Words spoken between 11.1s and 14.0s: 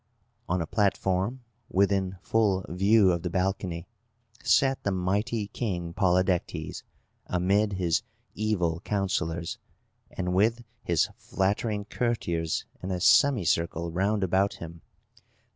flattering courtiers in a semi circle